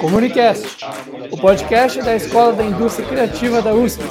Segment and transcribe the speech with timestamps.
[0.00, 0.84] Comunicast,
[1.32, 4.02] o podcast da Escola da Indústria Criativa da USP.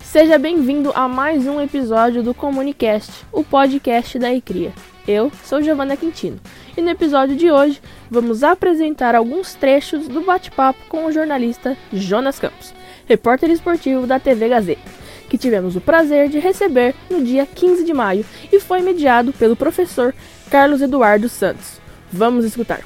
[0.00, 4.74] Seja bem-vindo a mais um episódio do Comunicast, o podcast da ICRIA.
[5.08, 6.38] Eu sou Giovanna Quintino
[6.76, 7.80] e no episódio de hoje
[8.10, 12.74] vamos apresentar alguns trechos do bate-papo com o jornalista Jonas Campos,
[13.06, 15.02] repórter esportivo da TV Gazeta
[15.32, 18.22] que tivemos o prazer de receber no dia 15 de maio
[18.52, 20.14] e foi mediado pelo professor
[20.52, 21.80] Carlos Eduardo Santos.
[22.12, 22.82] Vamos escutar.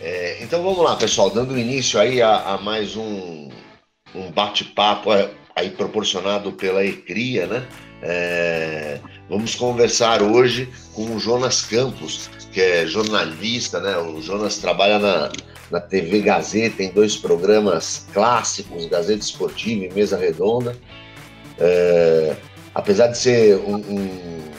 [0.00, 3.48] É, então vamos lá, pessoal, dando início aí a, a mais um,
[4.14, 7.66] um bate-papo é, aí proporcionado pela ECRIA, né?
[8.00, 13.98] É, vamos conversar hoje com o Jonas Campos, que é jornalista, né?
[13.98, 15.32] O Jonas trabalha na,
[15.72, 20.76] na TV Gazeta, tem dois programas clássicos, Gazeta Esportiva e Mesa Redonda.
[21.58, 22.36] É,
[22.72, 24.53] apesar de ser um, um, um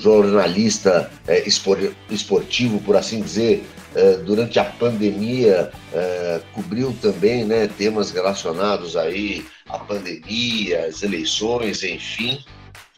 [0.00, 3.64] jornalista é, esportivo, por assim dizer,
[3.94, 11.82] é, durante a pandemia é, cobriu também né, temas relacionados aí à pandemia, às eleições,
[11.82, 12.42] enfim.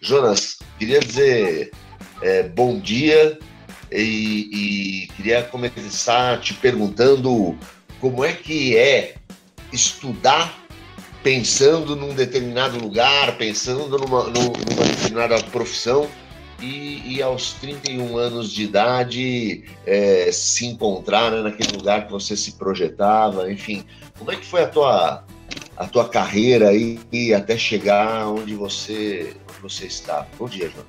[0.00, 1.70] Jonas, queria dizer
[2.54, 3.36] bom dia
[3.90, 7.58] e, e queria começar te perguntando
[8.00, 9.14] como é que é
[9.72, 10.62] estudar
[11.22, 16.08] pensando num determinado lugar, pensando numa, numa determinada profissão,
[16.62, 22.36] e, e, aos 31 anos de idade é, se encontrar né, naquele lugar que você
[22.36, 23.84] se projetava, enfim.
[24.18, 25.24] Como é que foi a tua,
[25.76, 30.26] a tua carreira aí até chegar onde você, onde você está?
[30.38, 30.86] Bom dia, Jonas.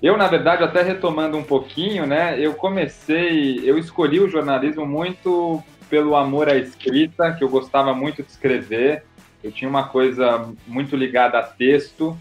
[0.00, 2.38] Eu, na verdade, até retomando um pouquinho, né?
[2.40, 8.22] Eu comecei, eu escolhi o jornalismo muito pelo amor à escrita, que eu gostava muito
[8.22, 9.04] de escrever
[9.42, 12.16] eu tinha uma coisa muito ligada a texto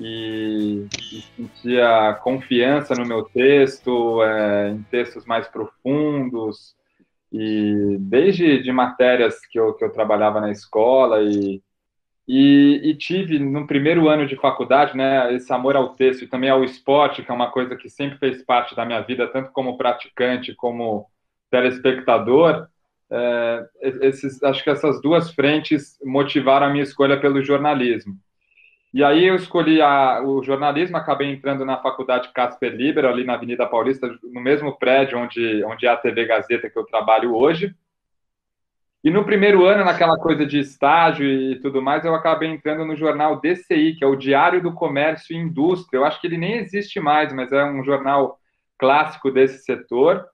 [0.00, 0.88] e,
[1.36, 6.74] sentia confiança no meu texto, é, em textos mais profundos,
[7.30, 11.62] e desde de matérias que eu, que eu trabalhava na escola e,
[12.26, 16.48] e, e, tive no primeiro ano de faculdade, né, esse amor ao texto e também
[16.48, 19.76] ao esporte, que é uma coisa que sempre fez parte da minha vida, tanto como
[19.76, 21.06] praticante como
[21.50, 22.66] telespectador,
[23.10, 28.16] é, esses, acho que essas duas frentes motivaram a minha escolha pelo jornalismo.
[28.92, 33.34] E aí eu escolhi a, o jornalismo, acabei entrando na faculdade Casper Libero, ali na
[33.34, 37.74] Avenida Paulista, no mesmo prédio onde, onde é a TV Gazeta que eu trabalho hoje.
[39.02, 42.94] E no primeiro ano, naquela coisa de estágio e tudo mais, eu acabei entrando no
[42.94, 45.98] jornal DCI, que é o Diário do Comércio e Indústria.
[45.98, 48.38] Eu acho que ele nem existe mais, mas é um jornal
[48.76, 50.26] clássico desse setor.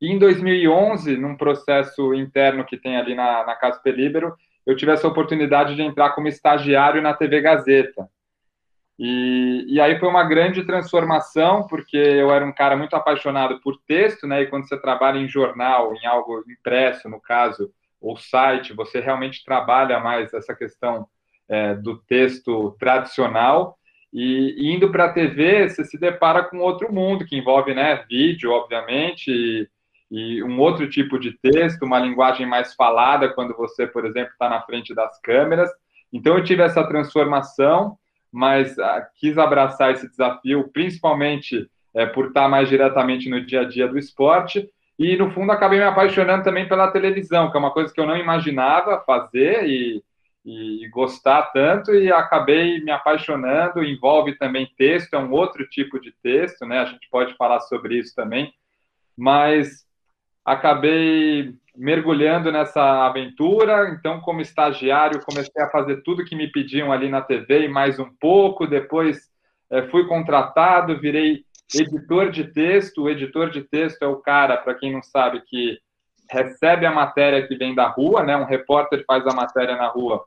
[0.00, 4.34] E em 2011, num processo interno que tem ali na, na Casper Libero,
[4.66, 8.08] eu tive essa oportunidade de entrar como estagiário na TV Gazeta.
[8.98, 13.78] E, e aí foi uma grande transformação, porque eu era um cara muito apaixonado por
[13.86, 14.42] texto, né?
[14.42, 19.42] E quando você trabalha em jornal, em algo impresso, no caso, ou site, você realmente
[19.42, 21.06] trabalha mais essa questão
[21.48, 23.78] é, do texto tradicional.
[24.12, 28.50] E, indo para a TV, você se depara com outro mundo que envolve, né, vídeo,
[28.50, 29.66] obviamente,
[30.10, 34.48] e, um outro tipo de texto, uma linguagem mais falada quando você, por exemplo, está
[34.48, 35.70] na frente das câmeras.
[36.12, 37.96] Então eu tive essa transformação,
[38.32, 43.64] mas ah, quis abraçar esse desafio, principalmente é, por estar mais diretamente no dia a
[43.64, 44.68] dia do esporte.
[44.98, 48.06] E no fundo acabei me apaixonando também pela televisão, que é uma coisa que eu
[48.06, 50.02] não imaginava fazer e,
[50.44, 53.82] e gostar tanto, e acabei me apaixonando.
[53.82, 56.80] Envolve também texto, é um outro tipo de texto, né?
[56.80, 58.52] A gente pode falar sobre isso também,
[59.16, 59.88] mas
[60.50, 63.90] acabei mergulhando nessa aventura.
[63.90, 67.98] Então, como estagiário, comecei a fazer tudo que me pediam ali na TV e mais
[67.98, 68.66] um pouco.
[68.66, 69.30] Depois,
[69.70, 71.44] é, fui contratado, virei
[71.74, 73.02] editor de texto.
[73.02, 75.78] O editor de texto é o cara, para quem não sabe, que
[76.28, 78.36] recebe a matéria que vem da rua, né?
[78.36, 80.24] Um repórter faz a matéria na rua.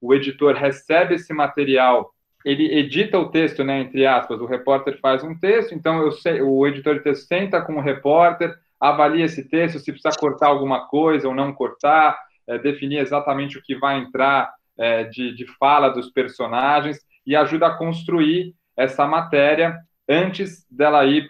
[0.00, 2.12] O editor recebe esse material,
[2.44, 3.80] ele edita o texto, né?
[3.80, 5.74] Entre aspas, o repórter faz um texto.
[5.74, 8.54] Então, eu sei, o editor de texto senta com o repórter
[8.88, 13.62] avalia esse texto, se precisa cortar alguma coisa ou não cortar, é, definir exatamente o
[13.62, 19.78] que vai entrar é, de, de fala dos personagens e ajuda a construir essa matéria
[20.08, 21.28] antes dela ir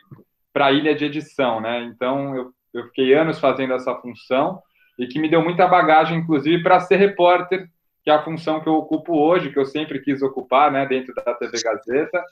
[0.52, 1.84] para a ilha de edição, né?
[1.84, 4.60] Então, eu, eu fiquei anos fazendo essa função
[4.98, 7.68] e que me deu muita bagagem, inclusive, para ser repórter,
[8.02, 11.14] que é a função que eu ocupo hoje, que eu sempre quis ocupar, né, dentro
[11.14, 12.22] da TV Gazeta.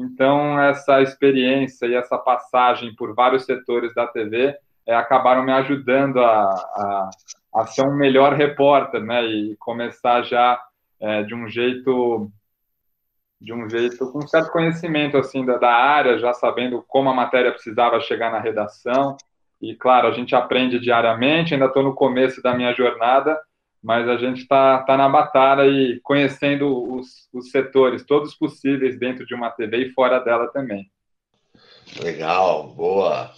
[0.00, 4.56] Então, essa experiência e essa passagem por vários setores da TV
[4.86, 7.10] é, acabaram me ajudando a, a,
[7.54, 9.24] a, ser um melhor repórter, né?
[9.26, 10.58] E começar já
[10.98, 12.30] é, de um jeito
[13.40, 17.50] de um jeito, com certo conhecimento assim da, da área, já sabendo como a matéria
[17.50, 19.16] precisava chegar na redação.
[19.60, 23.40] E claro, a gente aprende diariamente, ainda estou no começo da minha jornada,
[23.82, 29.26] mas a gente está tá na batalha e conhecendo os, os setores, todos possíveis dentro
[29.26, 30.90] de uma TV e fora dela também.
[32.02, 33.32] Legal, boa.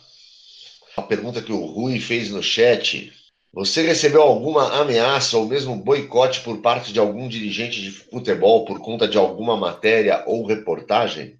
[0.96, 3.12] A pergunta que o Rui fez no chat
[3.54, 8.80] você recebeu alguma ameaça ou mesmo boicote por parte de algum dirigente de futebol por
[8.80, 11.38] conta de alguma matéria ou reportagem?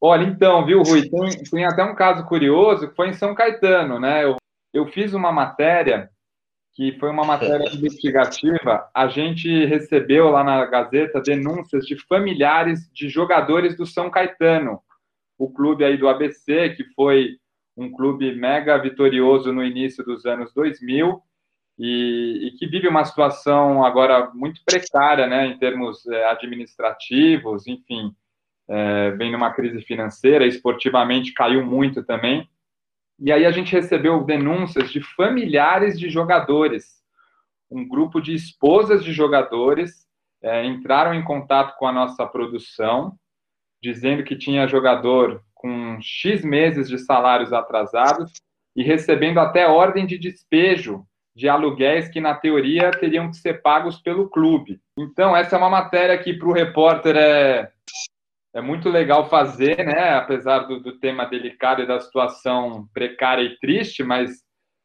[0.00, 1.08] Olha, então, viu, Rui?
[1.08, 4.24] Tem, tem até um caso curioso que foi em São Caetano, né?
[4.24, 4.36] Eu,
[4.72, 6.10] eu fiz uma matéria
[6.74, 8.90] que foi uma matéria investigativa.
[8.92, 14.80] A gente recebeu lá na Gazeta denúncias de familiares de jogadores do São Caetano,
[15.38, 17.38] o clube aí do ABC, que foi
[17.76, 21.20] um clube mega vitorioso no início dos anos 2000
[21.78, 28.14] e, e, que vive uma situação agora muito precária, né, em termos é, administrativos, enfim,
[28.68, 32.48] é, vem numa crise financeira, esportivamente caiu muito também.
[33.18, 37.04] E aí a gente recebeu denúncias de familiares de jogadores,
[37.70, 40.06] um grupo de esposas de jogadores
[40.42, 43.18] é, entraram em contato com a nossa produção,
[43.82, 48.32] dizendo que tinha jogador com X meses de salários atrasados
[48.76, 54.00] e recebendo até ordem de despejo de aluguéis que, na teoria, teriam que ser pagos
[54.00, 54.80] pelo clube.
[54.96, 57.72] Então, essa é uma matéria que, para o repórter, é,
[58.54, 60.14] é muito legal fazer, né?
[60.14, 64.30] apesar do, do tema delicado e da situação precária e triste, mas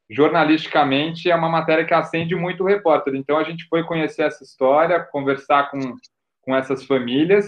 [0.09, 3.13] jornalisticamente é uma matéria que acende muito o repórter.
[3.13, 5.79] Então, a gente foi conhecer essa história, conversar com,
[6.41, 7.45] com essas famílias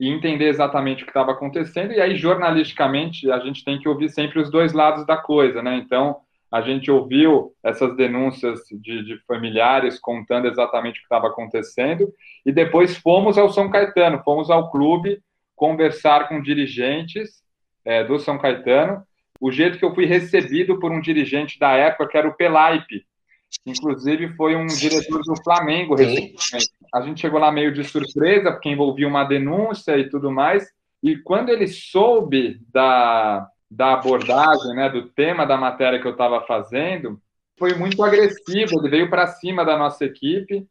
[0.00, 1.92] e entender exatamente o que estava acontecendo.
[1.92, 5.76] E aí, jornalisticamente, a gente tem que ouvir sempre os dois lados da coisa, né?
[5.76, 6.16] Então,
[6.50, 12.10] a gente ouviu essas denúncias de, de familiares contando exatamente o que estava acontecendo,
[12.46, 15.20] e depois fomos ao São Caetano, fomos ao clube
[15.60, 17.42] conversar com dirigentes
[17.84, 19.02] é, do São Caetano.
[19.38, 23.04] O jeito que eu fui recebido por um dirigente da época, que era o Pelaipe,
[23.66, 26.70] inclusive foi um diretor do Flamengo recentemente.
[26.94, 30.66] A gente chegou lá meio de surpresa, porque envolvia uma denúncia e tudo mais,
[31.02, 36.40] e quando ele soube da, da abordagem, né, do tema da matéria que eu estava
[36.46, 37.20] fazendo,
[37.58, 38.80] foi muito agressivo.
[38.80, 40.66] Ele veio para cima da nossa equipe.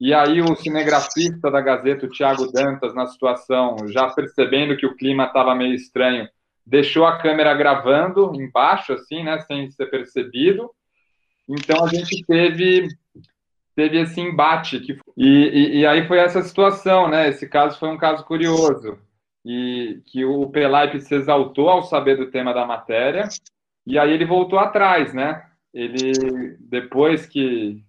[0.00, 4.94] E aí o cinegrafista da Gazeta, o Thiago Dantas, na situação, já percebendo que o
[4.94, 6.28] clima estava meio estranho,
[6.64, 10.70] deixou a câmera gravando embaixo, assim, né, sem ser percebido.
[11.48, 12.88] Então a gente teve
[13.74, 17.28] teve esse embate que e, e, e aí foi essa situação, né?
[17.28, 18.98] Esse caso foi um caso curioso
[19.44, 23.28] e que o Pelaipe se exaltou ao saber do tema da matéria,
[23.86, 25.42] e aí ele voltou atrás, né?
[25.72, 27.82] Ele, depois que,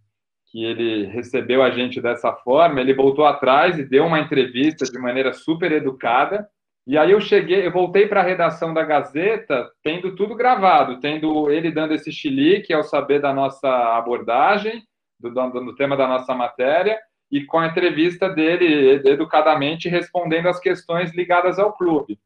[0.50, 4.98] que ele recebeu a gente dessa forma, ele voltou atrás e deu uma entrevista de
[4.98, 6.48] maneira super educada,
[6.88, 11.51] e aí eu cheguei, eu voltei para a redação da Gazeta, tendo tudo gravado, tendo
[11.51, 14.81] ele dando esse chilique ao saber da nossa abordagem,
[15.19, 16.98] do, do, do tema da nossa matéria,
[17.31, 22.18] e com a entrevista dele educadamente respondendo as questões ligadas ao clube.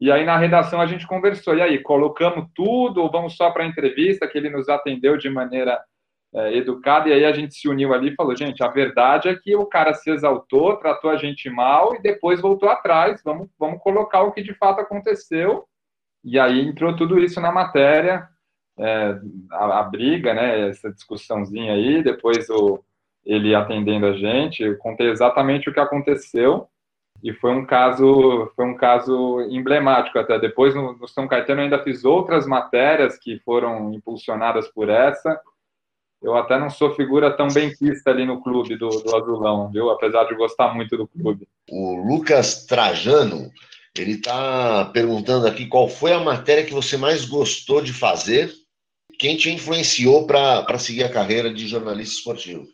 [0.00, 3.64] E aí na redação a gente conversou, e aí, colocamos tudo ou vamos só para
[3.64, 5.78] a entrevista, que ele nos atendeu de maneira
[6.32, 9.34] é, educada, e aí a gente se uniu ali e falou, gente, a verdade é
[9.34, 13.82] que o cara se exaltou, tratou a gente mal e depois voltou atrás, vamos, vamos
[13.82, 15.64] colocar o que de fato aconteceu.
[16.22, 18.28] E aí entrou tudo isso na matéria,
[18.78, 19.18] é,
[19.50, 22.82] a, a briga, né, essa discussãozinha aí, depois o,
[23.24, 26.68] ele atendendo a gente, eu contei exatamente o que aconteceu
[27.22, 30.38] e foi um caso foi um caso emblemático até.
[30.38, 35.38] Depois no, no São Caetano eu ainda fiz outras matérias que foram impulsionadas por essa
[36.22, 39.90] eu até não sou figura tão bem vista ali no clube do, do Azulão, viu?
[39.90, 41.48] Apesar de gostar muito do clube.
[41.70, 43.50] O Lucas Trajano,
[43.98, 48.52] ele está perguntando aqui qual foi a matéria que você mais gostou de fazer,
[49.18, 52.66] quem te influenciou para seguir a carreira de jornalista esportivo?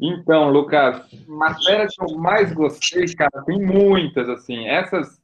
[0.00, 5.18] Então, Lucas, matérias que eu mais gostei, cara, tem muitas, assim, essas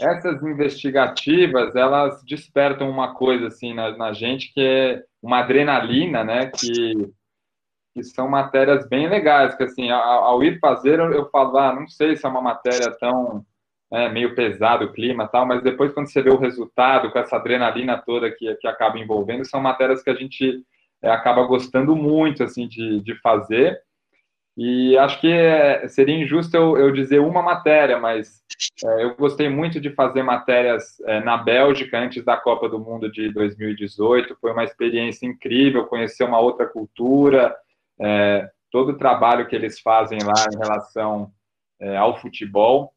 [0.00, 6.46] essas investigativas, elas despertam uma coisa, assim, na, na gente, que é uma adrenalina, né,
[6.46, 7.10] que,
[7.94, 11.74] que são matérias bem legais, que, assim, ao, ao ir fazer, eu, eu falo, ah,
[11.74, 13.44] não sei se é uma matéria tão,
[13.92, 17.36] é, meio pesado o clima tal, mas depois quando você vê o resultado, com essa
[17.36, 20.64] adrenalina toda que, que acaba envolvendo, são matérias que a gente
[21.02, 23.80] é, acaba gostando muito, assim, de, de fazer,
[24.62, 28.42] e acho que é, seria injusto eu, eu, dizer uma matéria, mas
[28.84, 33.10] é, eu gostei muito de fazer matérias é, na Bélgica antes da Copa do Mundo
[33.10, 34.36] de 2018.
[34.38, 37.56] Foi uma experiência incrível, conhecer uma outra cultura,
[37.98, 41.32] é, todo o trabalho que eles fazem lá em relação
[41.80, 42.92] é, ao futebol.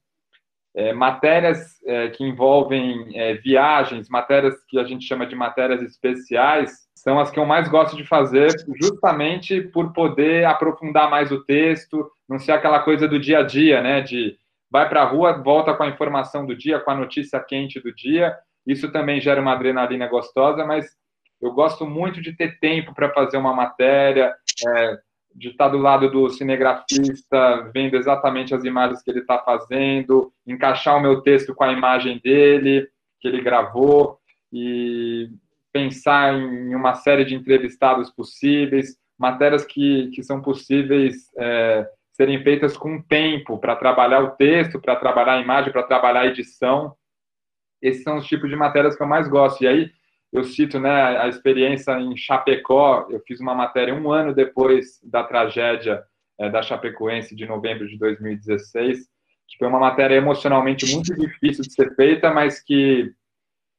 [0.76, 1.80] É, matérias
[2.18, 7.46] que envolvem viagens, matérias que a gente chama de matérias especiais, são as que eu
[7.46, 8.50] mais gosto de fazer,
[8.82, 13.82] justamente por poder aprofundar mais o texto, não ser aquela coisa do dia a dia,
[13.82, 14.00] né?
[14.00, 14.38] De
[14.72, 17.94] vai para a rua, volta com a informação do dia, com a notícia quente do
[17.94, 18.34] dia.
[18.66, 20.86] Isso também gera uma adrenalina gostosa, mas
[21.42, 24.34] eu gosto muito de ter tempo para fazer uma matéria,
[24.66, 24.98] é,
[25.36, 30.96] de estar do lado do cinegrafista, vendo exatamente as imagens que ele está fazendo, encaixar
[30.96, 32.88] o meu texto com a imagem dele,
[33.20, 34.20] que ele gravou,
[34.54, 35.30] e
[35.74, 42.78] pensar em uma série de entrevistados possíveis, matérias que, que são possíveis é, serem feitas
[42.78, 46.96] com tempo para trabalhar o texto, para trabalhar a imagem, para trabalhar a edição.
[47.82, 49.64] Esses são os tipos de matérias que eu mais gosto.
[49.64, 49.92] E aí,
[50.32, 55.24] eu cito né, a experiência em Chapecó, eu fiz uma matéria um ano depois da
[55.24, 56.04] tragédia
[56.40, 59.08] é, da Chapecoense de novembro de 2016,
[59.48, 63.12] que foi uma matéria emocionalmente muito difícil de ser feita, mas que,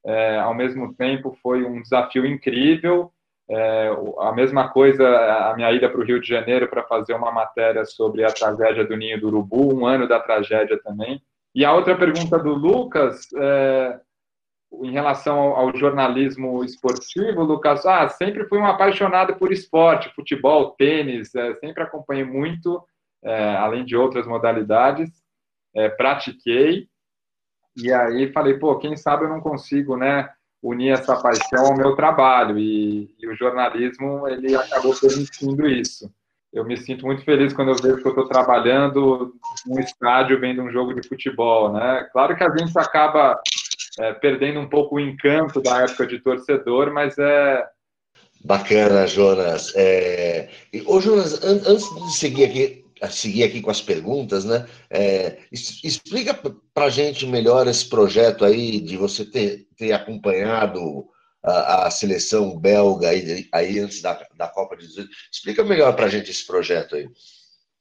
[0.07, 3.11] é, ao mesmo tempo, foi um desafio incrível.
[3.49, 5.07] É, a mesma coisa,
[5.51, 8.85] a minha ida para o Rio de Janeiro para fazer uma matéria sobre a tragédia
[8.85, 11.23] do Ninho do Urubu, um ano da tragédia também.
[11.55, 14.01] E a outra pergunta do Lucas, é,
[14.83, 20.71] em relação ao, ao, jornalismo esportivo, Lucas, ah, sempre fui um apaixonado por esporte, futebol,
[20.73, 22.83] tênis, é, sempre acompanhei muito,
[23.23, 25.11] é, além de outras modalidades,
[25.75, 26.89] é, pratiquei,
[27.77, 30.29] e aí falei, pô, quem sabe eu não consigo, né,
[30.63, 36.11] unir essa paixão ao meu trabalho, e, e o jornalismo, ele acabou permitindo isso.
[36.55, 39.35] Eu me sinto muito feliz quando eu vejo que eu estou trabalhando
[39.67, 42.09] num estádio vendo um jogo de futebol, né?
[42.13, 43.41] Claro que a gente acaba
[43.99, 47.67] é, perdendo um pouco o encanto da época de torcedor, mas é.
[48.45, 49.73] Bacana, Jonas.
[49.75, 50.49] É...
[50.87, 54.67] Ô, Jonas, an antes de seguir aqui, seguir aqui com as perguntas, né?
[54.91, 61.07] É, explica para a gente melhor esse projeto aí de você ter, ter acompanhado
[61.43, 65.11] a, a seleção belga aí, aí antes da, da Copa de 18.
[65.33, 67.09] Explica melhor para a gente esse projeto aí.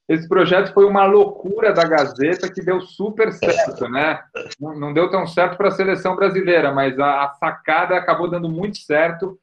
[0.08, 4.22] Esse projeto foi uma loucura da Gazeta que deu super certo, né?
[4.60, 8.50] Não, não deu tão certo para a seleção brasileira, mas a, a, sacada acabou dando
[8.50, 9.40] muito certo.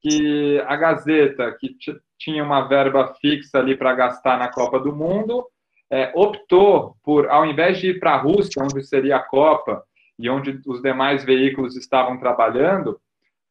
[0.00, 1.76] Que a Gazeta, que
[2.18, 5.46] tinha uma verba fixa ali para gastar na Copa do Mundo,
[5.90, 9.82] é, optou por, ao invés de ir para a Rússia, onde seria a Copa
[10.18, 12.98] e onde os demais veículos estavam trabalhando,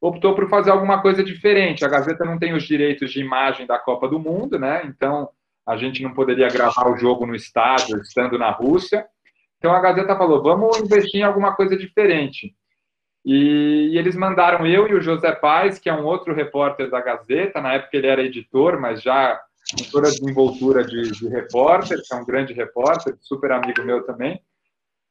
[0.01, 1.85] optou por fazer alguma coisa diferente.
[1.85, 4.83] A Gazeta não tem os direitos de imagem da Copa do Mundo, né?
[4.85, 5.29] Então
[5.65, 9.05] a gente não poderia gravar o jogo no estádio, estando na Rússia.
[9.57, 12.53] Então a Gazeta falou: vamos investir em alguma coisa diferente.
[13.25, 16.99] E, e, eles mandaram eu e o José Paes, que é um outro repórter da
[16.99, 19.39] Gazeta, na época ele era editor, mas já
[19.71, 24.03] com toda a desenvoltura de, de repórter, que é um grande repórter, super amigo meu
[24.05, 24.41] também,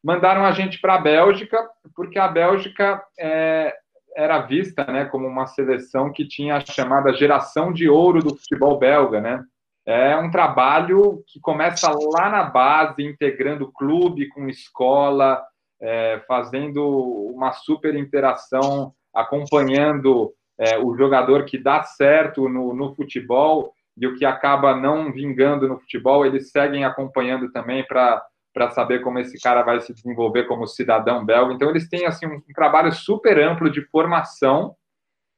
[0.04, 3.75] mandaram a gente para a Bélgica, porque a Bélgica é,
[4.16, 8.78] era vista né, como uma seleção que tinha a chamada geração de ouro do futebol
[8.78, 9.42] belga, né?
[9.85, 15.42] É um trabalho que começa lá na base, integrando clube com escola,
[15.83, 16.87] é, fazendo
[17.35, 24.15] uma super interação, acompanhando é, o jogador que dá certo no, no futebol e o
[24.15, 29.62] que acaba não vingando no futebol, eles seguem acompanhando também para saber como esse cara
[29.62, 31.53] vai se desenvolver como cidadão belga.
[31.53, 34.77] Então eles têm assim um, um trabalho super amplo de formação.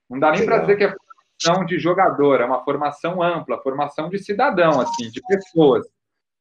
[0.08, 4.08] Não dá nem para dizer que é formação de jogador, é uma formação ampla, formação
[4.08, 5.86] de cidadão, assim, de pessoas.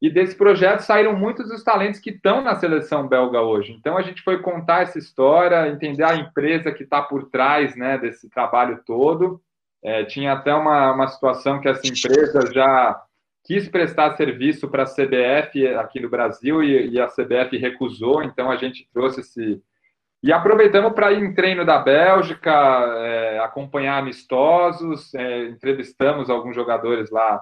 [0.03, 3.71] E desse projeto saíram muitos dos talentos que estão na seleção belga hoje.
[3.71, 7.97] Então a gente foi contar essa história, entender a empresa que está por trás né,
[7.97, 9.41] desse trabalho todo.
[9.81, 13.01] É, tinha até uma, uma situação que essa empresa já
[13.45, 18.51] quis prestar serviço para a CBF aqui no Brasil e, e, a CBF recusou, então
[18.51, 19.61] a gente trouxe esse,
[20.21, 27.09] e aproveitamos para ir em treino da Bélgica, é, acompanhar amistosos, é, entrevistamos alguns jogadores
[27.09, 27.41] lá,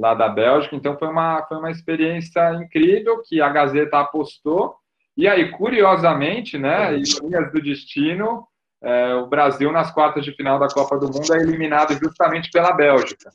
[0.00, 4.74] lá da Bélgica, então foi uma, foi uma experiência incrível que a Gazeta apostou.
[5.14, 8.48] E aí, curiosamente, né, linhas do destino,
[8.82, 12.72] é, o Brasil nas quartas de final da Copa do Mundo é eliminado justamente pela
[12.72, 13.30] Bélgica.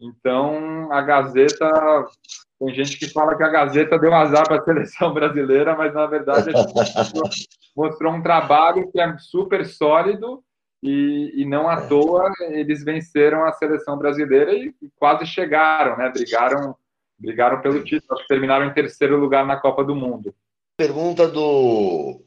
[0.00, 2.06] Então, a Gazeta
[2.60, 6.06] tem gente que fala que a Gazeta deu azar para a seleção brasileira, mas na
[6.06, 7.30] verdade a gente mostrou,
[7.76, 10.40] mostrou, um trabalho que é super sólido
[10.82, 16.10] e, e, não à toa eles venceram a seleção brasileira e, quase chegaram, né?
[16.10, 16.76] Brigaram,
[17.18, 20.34] brigaram pelo título, terminaram em terceiro lugar na Copa do Mundo.
[20.76, 22.22] Pergunta do,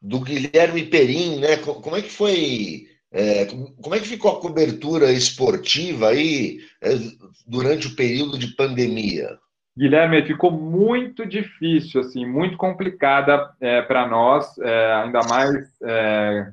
[0.00, 1.56] do Guilherme Perim, né?
[1.56, 3.46] Como é que foi é,
[3.82, 6.90] como é que ficou a cobertura esportiva aí é,
[7.46, 9.38] durante o período de pandemia?
[9.76, 16.50] Guilherme, ficou muito difícil, assim, muito complicada é, para nós, é, ainda mais é,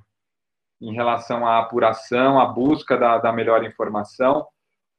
[0.83, 4.45] em relação à apuração, à busca da, da, melhor informação,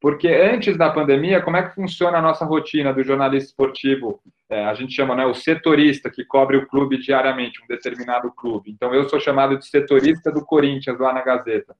[0.00, 4.20] porque antes da pandemia, como é que funciona a nossa rotina do jornalista esportivo?
[4.48, 8.70] É, a gente chama né, o setorista, que cobre o clube diariamente, um determinado clube.
[8.70, 11.76] Então, eu sou chamado de setorista do Corinthians lá na Gazeta.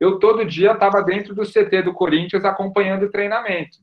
[0.00, 3.78] Eu todo dia estava dentro do CT do Corinthians acompanhando o treinamento.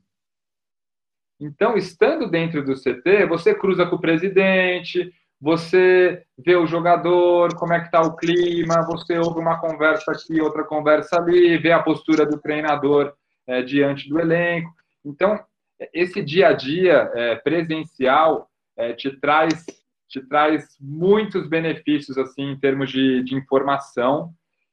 [1.40, 7.72] Então, estando dentro do CT, você cruza com o presidente, você vê o jogador, como
[7.72, 11.82] é que está o clima, você ouve uma conversa aqui, outra conversa ali, vê a
[11.82, 13.12] postura do treinador
[13.44, 14.72] é, diante do elenco.
[15.04, 15.44] Então,
[15.92, 19.66] esse dia a dia é, presencial é, te traz
[20.08, 24.30] te traz muitos benefícios assim em termos de, de informação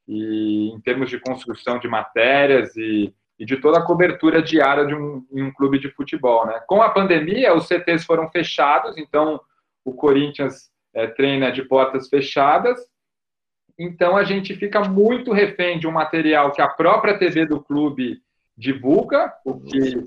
[0.07, 4.93] e em termos de construção de matérias e, e de toda a cobertura diária de
[4.93, 6.45] um, um clube de futebol.
[6.45, 6.61] Né?
[6.67, 9.39] Com a pandemia, os CTs foram fechados, então
[9.89, 12.79] o Corinthians é, treina de portas fechadas,
[13.77, 18.22] então a gente fica muito refém de um material que a própria TV do clube
[18.58, 20.03] divulga, o que,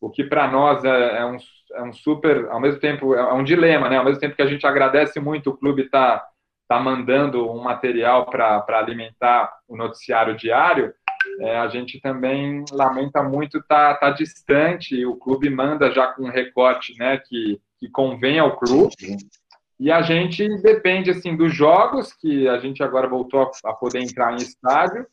[0.00, 1.36] o que para nós é, é, um,
[1.72, 3.96] é um super, ao mesmo tempo, é um dilema, né?
[3.96, 6.28] Ao mesmo tempo que a gente agradece muito o clube estar tá,
[6.68, 10.94] tá mandando um material para alimentar o noticiário diário,
[11.40, 16.22] é, a gente também lamenta muito estar tá, tá distante, o clube manda já com
[16.22, 19.16] um recorte né, que, que convém ao clube,
[19.78, 24.32] e a gente depende assim dos jogos, que a gente agora voltou a, poder entrar
[24.32, 25.06] em estádio,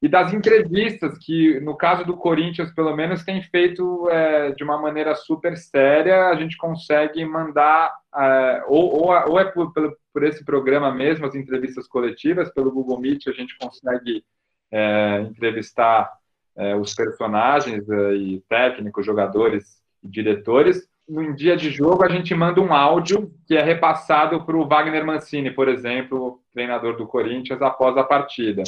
[0.00, 4.80] e das entrevistas, que no caso do Corinthians, pelo menos, tem feito é, de uma
[4.80, 9.72] maneira super séria, a gente consegue mandar, é, ou, ou, ou, é por,
[10.12, 14.24] por, esse programa mesmo, as entrevistas coletivas, pelo Google Meet, a gente consegue
[14.70, 16.12] é, entrevistar
[16.56, 20.87] é, os personagens é, e técnicos, jogadores e diretores.
[21.08, 25.06] No dia de jogo, a gente manda um áudio que é repassado para o Wagner
[25.06, 28.62] Mancini, por exemplo, treinador do Corinthians, após a partida.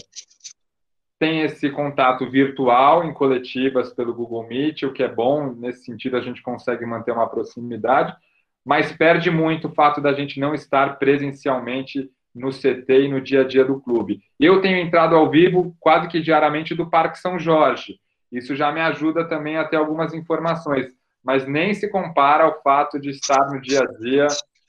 [1.19, 6.17] Tem esse contato virtual em coletivas pelo Google Meet, o que é bom, nesse sentido
[6.17, 8.17] a gente consegue manter uma proximidade,
[8.65, 13.43] mas perde muito o fato da gente não estar presencialmente no CT e no dia
[13.43, 14.23] a dia do clube.
[14.39, 18.01] Eu tenho entrado ao vivo quase que diariamente do Parque São Jorge.
[18.33, 20.87] Isso já me ajuda também a ter algumas informações,
[21.23, 24.27] mas nem se compara ao fato de estar no dia a dia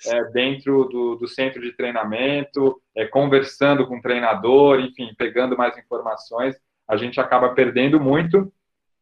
[0.07, 5.77] é, dentro do, do, centro de treinamento, é, conversando com o treinador, enfim, pegando mais
[5.77, 6.55] informações.
[6.87, 8.51] A gente acaba perdendo muito,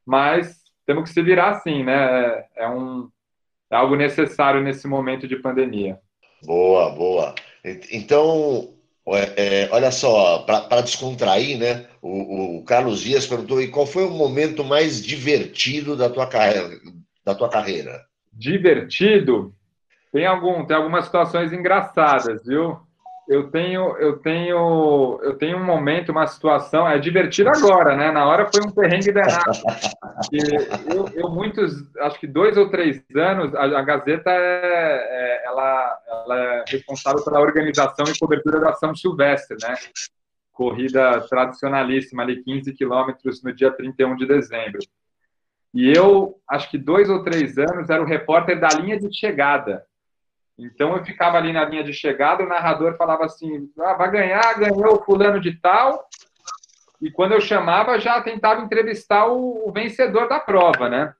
[0.05, 1.93] mas temos que se virar assim, né?
[1.93, 3.09] É, é um,
[3.71, 5.99] é algo necessário nesse momento de pandemia.
[6.43, 7.35] Boa, boa.
[7.91, 8.73] Então,
[9.07, 11.85] é, é, olha só, para descontrair, né?
[12.01, 16.69] O, o, Carlos Dias perguntou: e qual foi o momento mais divertido da tua carreira?
[17.29, 18.05] Da tua carreira?
[18.33, 19.53] Divertido?
[20.11, 22.79] Tem algum, tem algumas situações engraçadas, viu?
[23.27, 28.11] Eu tenho, eu tenho, eu tenho um momento, uma situação, é divertido agora, né?
[28.11, 29.51] Na hora foi um perrengue danado.
[30.91, 35.99] eu, eu, muitos, acho que dois ou três anos, a, a Gazeta é, é, ela,
[36.07, 39.75] ela é responsável pela organização e cobertura da São Silvestre, né?
[40.51, 44.79] Corrida tradicionalíssima, ali 15 quilômetros no dia 31 de dezembro.
[45.73, 49.85] E eu, acho que dois ou três anos, era o repórter da linha de chegada.
[50.57, 54.59] Então eu ficava ali na linha de chegada, o narrador falava assim: ah, vai ganhar,
[54.59, 56.05] ganhou o fulano de tal.
[57.01, 61.13] E quando eu chamava, já tentava entrevistar o, vencedor da prova, né?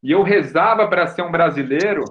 [0.00, 2.04] E eu rezava para ser um brasileiro,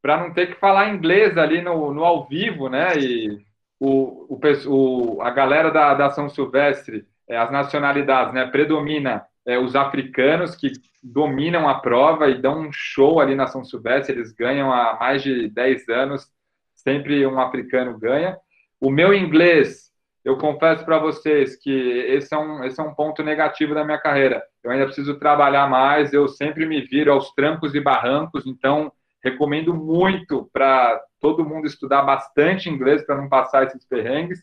[0.00, 2.96] para não ter que falar inglês ali no, no ao vivo, né?
[2.96, 3.44] E
[3.80, 8.46] o, o, a galera da, da São Silvestre, é, as nacionalidades, né?
[8.46, 13.64] Predomina é, os africanos que dominam a prova e dão um show ali na São
[13.64, 16.30] Silvestre, eles ganham há mais de 10 anos,
[16.74, 18.38] sempre um africano ganha.
[18.80, 19.90] O meu inglês,
[20.24, 23.98] eu confesso para vocês que esse é, um, esse é um ponto negativo da minha
[23.98, 24.42] carreira.
[24.62, 28.90] Eu ainda preciso trabalhar mais, eu sempre me viro aos trancos e barrancos, então
[29.22, 34.42] recomendo muito para todo mundo estudar bastante inglês para não passar esses perrengues.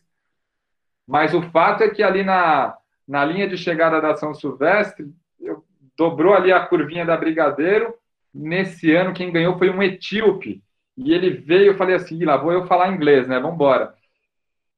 [1.06, 5.64] Mas o fato é que ali na, na linha de chegada da São Silvestre, eu,
[5.96, 7.94] dobrou ali a curvinha da Brigadeiro.
[8.34, 10.62] Nesse ano, quem ganhou foi um etíope.
[10.96, 13.38] E ele veio, eu falei assim, lá vou eu falar inglês, né?
[13.38, 13.94] Vamos embora.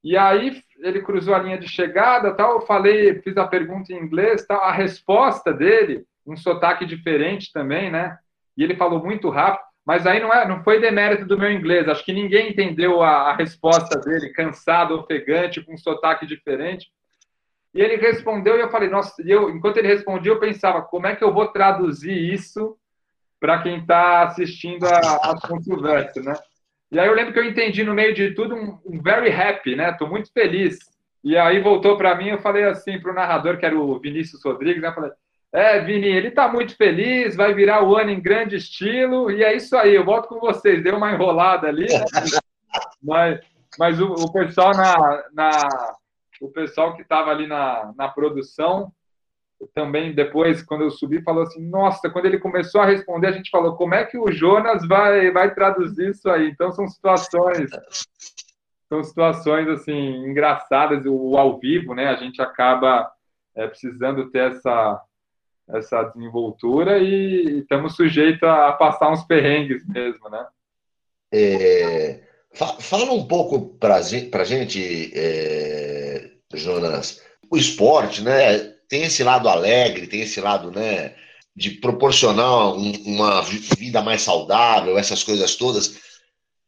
[0.03, 2.53] E aí ele cruzou a linha de chegada, tal.
[2.53, 4.61] Eu falei, fiz a pergunta em inglês, tal.
[4.61, 8.17] A resposta dele, um sotaque diferente também, né?
[8.57, 9.65] E ele falou muito rápido.
[9.85, 11.87] Mas aí não, é, não foi demérito do meu inglês.
[11.87, 16.87] Acho que ninguém entendeu a, a resposta dele, cansado, ofegante, com um sotaque diferente.
[17.75, 21.15] E ele respondeu e eu falei, nossa, eu, enquanto ele respondia, eu pensava, como é
[21.15, 22.77] que eu vou traduzir isso
[23.37, 26.33] para quem está assistindo a, controvérsia, né?
[26.89, 29.75] E aí eu lembro que eu entendi no meio de tudo um, um very happy,
[29.75, 29.89] né?
[29.89, 30.79] Estou muito feliz.
[31.21, 34.41] E aí voltou para mim, eu falei assim para o narrador, que era o Vinícius
[34.41, 34.87] Rodrigues, né?
[34.87, 35.11] Eu falei,
[35.51, 39.53] é, Vini, ele está muito feliz, vai virar o ano em grande estilo, e é
[39.53, 40.81] isso aí, eu volto com vocês.
[40.81, 42.05] Deu uma enrolada ali, né?
[43.03, 43.39] mas,
[43.77, 45.95] mas o, o, pessoal na, na
[46.41, 48.91] o pessoal que estava ali na, na produção
[49.73, 53.49] também depois, quando eu subi, falou assim: Nossa, quando ele começou a responder, a gente
[53.49, 56.49] falou: Como é que o Jonas vai, vai traduzir isso aí?
[56.49, 57.69] Então, são situações,
[58.89, 62.07] são situações assim engraçadas, o ao vivo, né?
[62.07, 63.09] A gente acaba
[63.55, 65.01] é, precisando ter essa,
[65.69, 70.45] essa desenvoltura e estamos sujeitos a passar uns perrengues mesmo, né?
[71.31, 75.94] É, fala um pouco para a gente, é,
[76.57, 78.75] Jonas, o esporte, né?
[78.87, 81.15] tem esse lado alegre, tem esse lado, né,
[81.55, 85.97] de proporcionar um, uma vida mais saudável, essas coisas todas.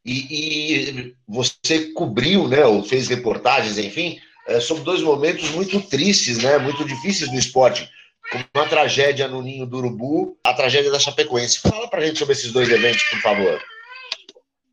[0.04, 6.42] E, e, você cobriu, né, ou fez reportagens, enfim, é, sobre dois momentos muito tristes,
[6.42, 7.88] né, muito difíceis do esporte,
[8.30, 11.60] como a tragédia no Ninho do Urubu, a tragédia da Chapecoense.
[11.60, 13.60] Fala pra gente sobre esses dois eventos, por favor.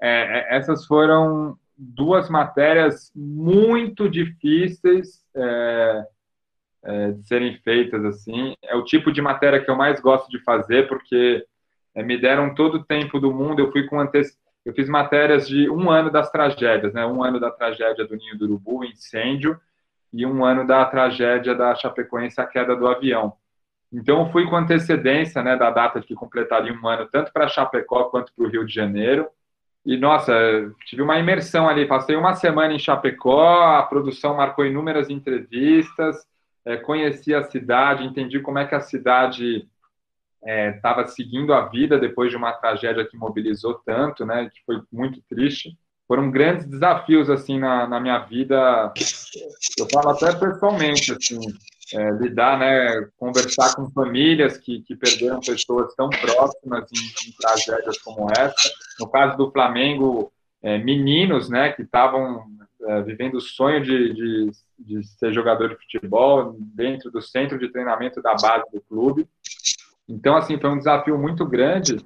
[0.01, 5.23] É, é essas foram duas matérias muito difíceis.
[5.35, 6.05] É
[6.85, 8.55] é, de serem feitas assim.
[8.63, 11.43] É o tipo de matéria que eu mais gosto de fazer, porque
[11.95, 13.59] é, me deram todo o tempo do mundo.
[13.59, 14.45] Eu fui com antecedência.
[14.63, 17.05] Eu fiz matérias de um ano das tragédias, né?
[17.05, 19.59] Um ano da tragédia do Ninho do Urubu, incêndio,
[20.11, 23.33] e um ano da tragédia da Chapecoense, a queda do avião.
[23.93, 27.47] Então, eu fui com antecedência, né, da data de que completaria um ano, tanto para
[27.47, 29.27] Chapecó quanto para o Rio de Janeiro.
[29.85, 30.33] E, nossa,
[30.85, 31.85] tive uma imersão ali.
[31.85, 36.25] Passei uma semana em Chapecó, a produção marcou inúmeras entrevistas,
[36.65, 39.67] é, conheci a cidade, entendi como é que a cidade
[40.75, 44.81] estava é, seguindo a vida depois de uma tragédia que mobilizou tanto, né, que foi
[44.91, 45.77] muito triste.
[46.07, 48.93] Foram grandes desafios assim na, na minha vida.
[49.77, 51.39] Eu falo até pessoalmente assim,
[51.93, 57.97] é, lidar, né, conversar com famílias que, que perderam pessoas tão próximas em, em tragédias
[57.99, 58.69] como essa.
[58.99, 60.31] No caso do Flamengo,
[60.61, 62.45] é, meninos, né, que estavam
[62.81, 67.69] é, vivendo o sonho de, de de ser jogador de futebol dentro do centro de
[67.69, 69.27] treinamento da base do clube.
[70.07, 71.97] Então, assim, foi um desafio muito grande.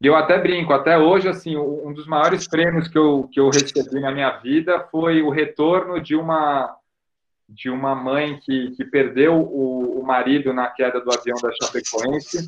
[0.00, 3.48] E eu até brinco, até hoje, assim, um dos maiores prêmios que eu, que eu
[3.48, 6.74] recebi na minha vida foi o retorno de uma
[7.50, 12.46] de uma mãe que, que perdeu o, o marido na queda do avião da Chapecoense.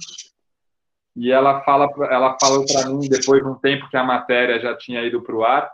[1.16, 4.76] E ela fala, ela falou para mim depois de um tempo que a matéria já
[4.76, 5.70] tinha ido para o ar,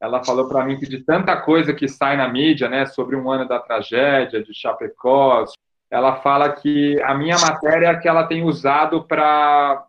[0.00, 3.30] ela falou para mim que de tanta coisa que sai na mídia, né, sobre um
[3.30, 5.44] ano da tragédia, de Chapecó,
[5.90, 9.86] ela fala que a minha matéria é que ela tem usado para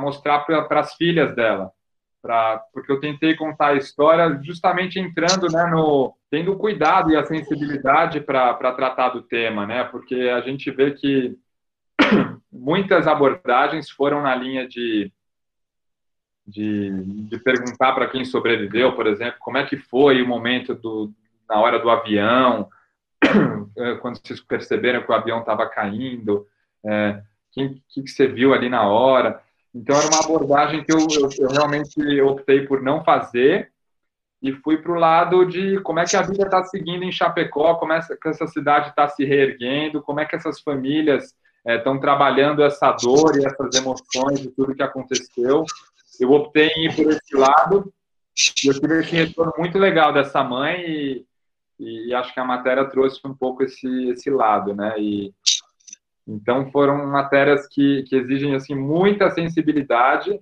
[0.00, 1.70] mostrar para as filhas dela.
[2.22, 6.14] Pra, porque eu tentei contar a história justamente entrando né, no.
[6.30, 9.84] tendo cuidado e a sensibilidade para tratar do tema, né?
[9.84, 11.34] Porque a gente vê que
[12.52, 15.12] muitas abordagens foram na linha de
[16.50, 16.90] de,
[17.28, 21.12] de perguntar para quem sobreviveu, por exemplo, como é que foi o momento do,
[21.48, 22.68] na hora do avião,
[24.02, 26.46] quando vocês perceberam que o avião estava caindo,
[26.84, 29.40] é, quem que, que você viu ali na hora.
[29.74, 33.70] Então era uma abordagem que eu, eu, eu realmente optei por não fazer
[34.42, 37.74] e fui para o lado de como é que a vida está seguindo em Chapecó,
[37.74, 41.34] como é que essa cidade está se reerguendo, como é que essas famílias
[41.66, 45.64] estão é, trabalhando essa dor e essas emoções de tudo que aconteceu
[46.20, 47.92] eu optei em ir por esse lado
[48.64, 51.26] e eu tive esse retorno muito legal dessa mãe e,
[51.78, 54.94] e acho que a matéria trouxe um pouco esse, esse lado, né?
[54.98, 55.32] E,
[56.28, 60.38] então foram matérias que, que exigem assim muita sensibilidade.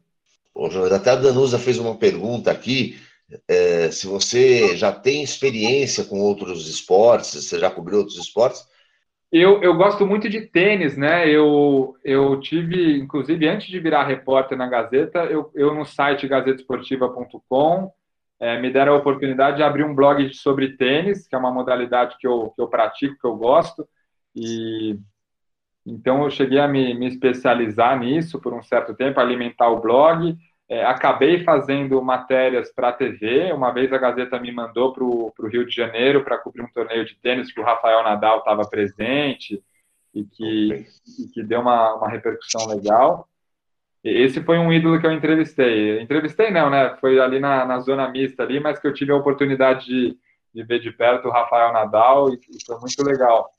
[0.55, 2.99] Ô, até a Danusa fez uma pergunta aqui,
[3.47, 8.67] é, se você já tem experiência com outros esportes, você já cobriu outros esportes?
[9.31, 11.29] Eu, eu gosto muito de tênis, né?
[11.29, 17.93] Eu, eu tive, inclusive, antes de virar repórter na Gazeta, eu, eu no site gazetesportiva.com
[18.41, 22.17] é, me deram a oportunidade de abrir um blog sobre tênis, que é uma modalidade
[22.19, 23.87] que eu, que eu pratico, que eu gosto.
[24.35, 24.99] E
[25.85, 30.37] então eu cheguei a me, me especializar nisso por um certo tempo, alimentar o blog.
[30.69, 33.53] É, acabei fazendo matérias para a TV.
[33.53, 37.07] Uma vez a Gazeta me mandou para o Rio de Janeiro para cobrir um torneio
[37.07, 39.63] de tênis que o Rafael Nadal estava presente
[40.15, 40.87] e que,
[41.19, 43.27] e que deu uma, uma repercussão legal.
[44.05, 46.01] Esse foi um ídolo que eu entrevistei.
[46.01, 46.97] Entrevistei não, né?
[47.01, 50.19] Foi ali na, na zona mista ali, mas que eu tive a oportunidade de,
[50.55, 53.51] de ver de perto o Rafael Nadal e, e foi muito legal.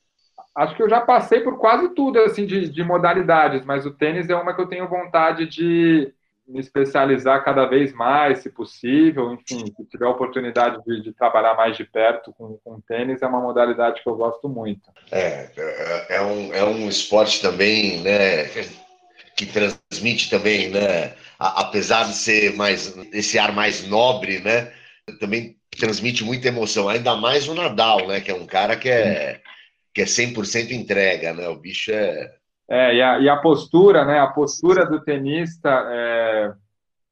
[0.56, 4.30] Acho que eu já passei por quase tudo assim de, de modalidades, mas o tênis
[4.30, 6.13] é uma que eu tenho vontade de
[6.49, 9.33] me especializar cada vez mais, se possível.
[9.33, 13.27] Enfim, se tiver a oportunidade de, de trabalhar mais de perto com, com tênis, é
[13.27, 14.91] uma modalidade que eu gosto muito.
[15.12, 18.45] É, é, é um, é um esporte também, né,
[19.38, 24.73] que transmite também, né, apesar de ser mais esse ar mais nobre, né,
[25.19, 26.89] também transmite muita emoção.
[26.89, 29.39] Ainda mais o Nadal, né, que é um cara que é
[29.93, 31.47] que é 100% entrega, né?
[31.49, 32.31] O bicho é
[32.69, 34.19] é, e a, e a, postura, né?
[34.19, 36.53] A postura do tenista é,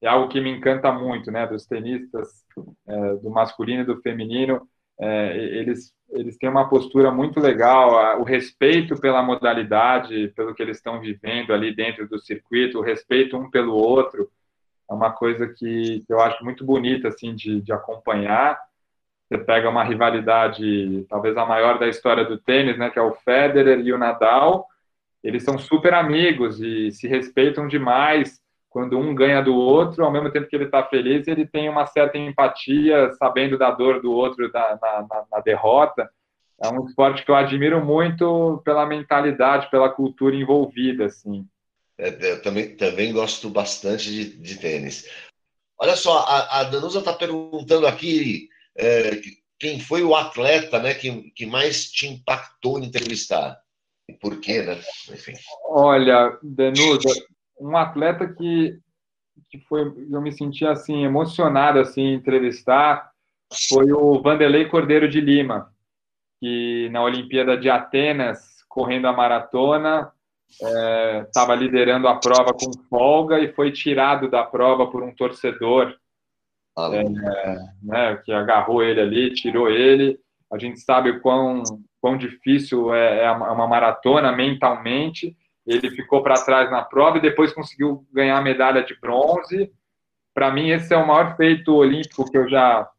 [0.04, 1.48] é, algo que me encanta muito, né?
[1.48, 2.46] Dos tenistas,
[2.88, 8.24] é, do masculino e do feminino, é, eles, eles têm uma postura muito legal, o
[8.24, 13.50] respeito pela modalidade, pelo que eles estão vivendo ali dentro do circuito, o respeito um
[13.50, 14.30] pelo outro,
[14.90, 18.60] é uma coisa que, eu acho muito bonita, assim, de, de acompanhar.
[19.28, 22.90] Você pega uma rivalidade, talvez a maior da história do tênis, né?
[22.92, 24.68] Que é o Federer e o Nadal,
[25.28, 28.40] eles são super amigos e se respeitam demais.
[28.70, 31.86] Quando um ganha do outro, ao mesmo tempo que ele está feliz, ele tem uma
[31.86, 36.10] certa empatia, sabendo da dor do outro na, na, na derrota.
[36.64, 41.46] É um esporte que eu admiro muito pela mentalidade, pela cultura envolvida, assim.
[41.98, 45.10] É, eu também, também gosto bastante de, de tênis.
[45.78, 49.20] Olha só, a, a Danusa está perguntando aqui é,
[49.60, 53.60] quem foi o atleta né, que, que mais te impactou em entrevistar
[54.14, 54.80] por quê, né?
[55.12, 55.34] Enfim.
[55.66, 57.10] Olha, Denusa,
[57.60, 58.80] um atleta que,
[59.50, 63.12] que foi, eu me senti assim emocionado assim em entrevistar
[63.70, 65.72] foi o Vanderlei Cordeiro de Lima,
[66.40, 70.12] que na Olimpíada de Atenas, correndo a maratona,
[71.26, 75.96] estava é, liderando a prova com folga e foi tirado da prova por um torcedor
[76.78, 77.04] ah, é,
[77.84, 80.20] né, que agarrou ele ali, tirou ele.
[80.52, 81.64] A gente sabe o quão
[82.08, 85.36] quão difícil é, é uma maratona mentalmente.
[85.66, 89.70] Ele ficou para trás na prova e depois conseguiu ganhar a medalha de bronze.
[90.34, 92.90] Para mim, esse é o maior feito olímpico que eu já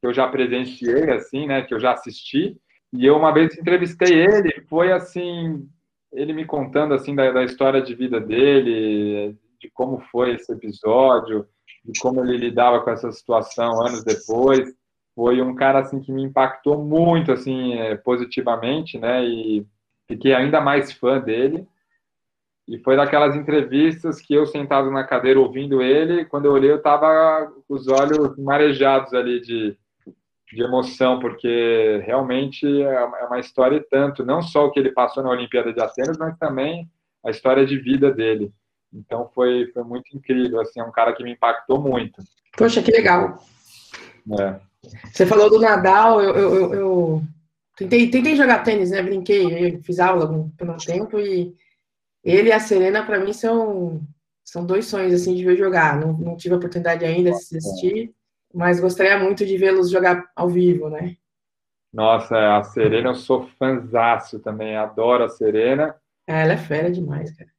[0.00, 1.62] que eu já presenciei, assim, né?
[1.62, 2.56] Que eu já assisti.
[2.92, 5.64] E eu uma vez entrevistei ele, foi assim,
[6.12, 11.46] ele me contando assim da, da história de vida dele, de como foi esse episódio,
[11.84, 14.74] de como ele lidava com essa situação anos depois
[15.14, 19.24] foi um cara assim que me impactou muito assim é, positivamente, né?
[19.24, 19.66] E
[20.06, 21.66] fiquei ainda mais fã dele.
[22.66, 26.80] E foi daquelas entrevistas que eu sentado na cadeira ouvindo ele, quando eu olhei eu
[26.80, 29.76] tava com os olhos marejados ali de,
[30.52, 34.92] de emoção, porque realmente é, é uma história e tanto, não só o que ele
[34.92, 36.88] passou na Olimpíada de Atenas, mas também
[37.24, 38.52] a história de vida dele.
[38.92, 42.22] Então foi, foi muito incrível, assim, é um cara que me impactou muito.
[42.56, 43.42] Poxa, que legal.
[44.38, 44.71] É.
[45.12, 47.22] Você falou do Nadal, eu, eu, eu, eu
[47.76, 49.02] tentei, tentei jogar tênis, né?
[49.02, 51.54] Brinquei, fiz aula por um tempo e
[52.24, 54.00] ele e a Serena, para mim, são,
[54.44, 55.98] são dois sonhos assim, de ver jogar.
[56.00, 58.12] Não, não tive a oportunidade ainda de assistir,
[58.54, 61.16] mas gostaria muito de vê-los jogar ao vivo, né?
[61.92, 65.94] Nossa, a Serena, eu sou fãzaço também, adoro a Serena.
[66.26, 67.50] É, ela é fera demais, cara.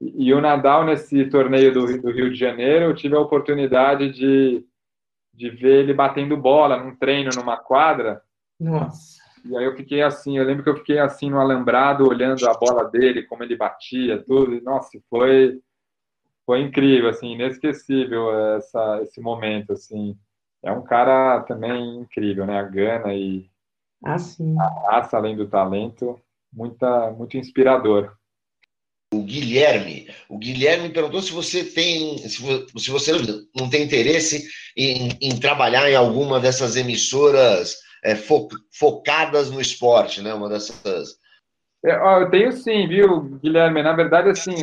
[0.00, 4.12] E, e o Nadal, nesse torneio do, do Rio de Janeiro, eu tive a oportunidade
[4.12, 4.64] de
[5.36, 8.22] de ver ele batendo bola num treino numa quadra.
[8.58, 9.20] Nossa.
[9.44, 12.54] E aí eu fiquei assim, eu lembro que eu fiquei assim no alambrado, olhando a
[12.54, 14.54] bola dele, como ele batia, tudo.
[14.54, 15.60] E, nossa, foi
[16.44, 20.16] foi incrível, assim, inesquecível essa, esse momento, assim.
[20.62, 22.58] É um cara também incrível, né?
[22.60, 23.50] A gana e
[24.04, 26.20] ah, a raça além do talento,
[26.52, 28.15] muita, muito inspirador
[29.18, 30.08] o Guilherme.
[30.28, 33.12] O Guilherme perguntou se você tem, se você
[33.54, 40.22] não tem interesse em, em trabalhar em alguma dessas emissoras é, fo, focadas no esporte,
[40.22, 40.32] né?
[40.32, 41.18] Uma dessas.
[41.84, 43.82] É, eu tenho sim, viu, Guilherme?
[43.82, 44.54] Na verdade, assim,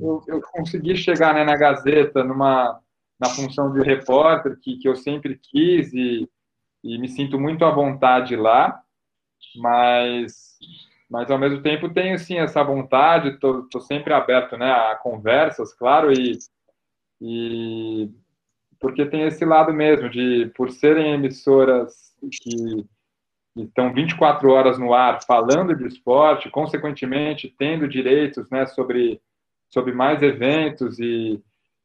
[0.00, 2.80] eu, eu consegui chegar né, na Gazeta numa
[3.20, 6.28] na função de repórter que, que eu sempre quis e,
[6.82, 8.80] e me sinto muito à vontade lá,
[9.54, 10.51] mas
[11.12, 16.10] mas ao mesmo tempo tenho sim essa vontade, estou sempre aberto né, a conversas, claro,
[16.10, 16.38] e,
[17.20, 18.10] e
[18.80, 22.86] porque tem esse lado mesmo de, por serem emissoras que
[23.54, 29.20] estão 24 horas no ar falando de esporte, consequentemente tendo direitos né, sobre,
[29.68, 31.38] sobre mais eventos e,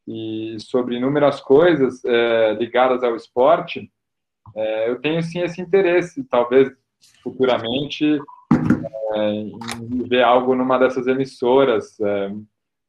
[0.08, 3.92] e sobre inúmeras coisas é, ligadas ao esporte,
[4.56, 6.72] é, eu tenho sim esse interesse, talvez
[7.22, 8.22] futuramente
[9.14, 12.00] é, ver algo numa dessas emissoras.
[12.00, 12.32] É,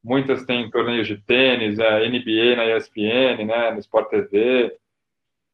[0.03, 4.77] muitas têm torneios de tênis, é, NBA na ESPN, né, no Sport TV.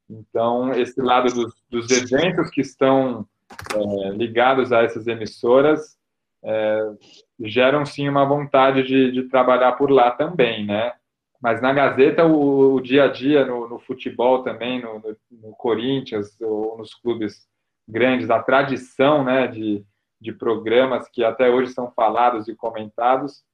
[0.09, 3.27] Então, esse lado dos, dos eventos que estão
[3.74, 5.98] é, ligados a essas emissoras
[6.42, 6.92] é,
[7.40, 10.92] geram sim uma vontade de, de, trabalhar por lá também, né?
[11.40, 15.57] Mas na Gazeta, o, o dia a dia no, no futebol também, no, no, no,
[15.57, 17.46] Corinthians ou nos clubes
[17.88, 19.85] grandes, a tradição né, de,
[20.20, 23.44] de programas que até hoje são falados e comentados,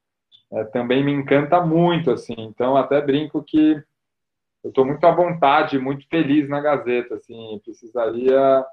[0.52, 2.34] é, também me encanta muito, assim.
[2.38, 3.82] Então, até brinco que
[4.62, 7.60] eu estou muito à vontade, muito feliz na Gazeta, assim.
[7.64, 8.64] Precisaria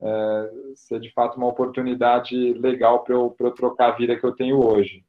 [0.00, 4.32] é, ser de fato uma oportunidade legal para eu, eu trocar a vida que eu
[4.32, 5.04] tenho hoje.